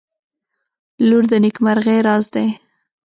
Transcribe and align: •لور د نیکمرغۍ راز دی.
•لور 1.07 1.23
د 1.31 1.33
نیکمرغۍ 1.43 1.99
راز 2.07 2.25
دی. 2.33 2.47